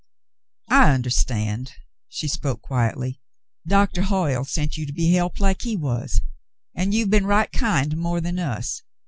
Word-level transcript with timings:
"I 0.71 0.89
understand." 0.95 1.73
She 2.09 2.27
spoke 2.27 2.63
quietly. 2.63 3.21
"Doctor 3.67 4.01
Hoyle 4.01 4.45
sent 4.45 4.75
you 4.75 4.87
to 4.87 4.93
be 4.93 5.13
helped 5.13 5.39
like 5.39 5.61
he 5.61 5.75
was— 5.77 6.21
and 6.75 6.91
you 6.91 7.01
have 7.01 7.11
been 7.11 7.27
right 7.27 7.51
kind 7.51 7.91
to 7.91 7.97
more 7.97 8.19
than 8.19 8.39
us. 8.39 8.81